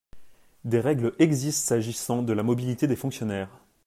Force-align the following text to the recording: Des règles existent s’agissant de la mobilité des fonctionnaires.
Des 0.65 0.79
règles 0.79 1.13
existent 1.19 1.67
s’agissant 1.67 2.23
de 2.23 2.33
la 2.33 2.41
mobilité 2.41 2.87
des 2.87 2.95
fonctionnaires. 2.95 3.59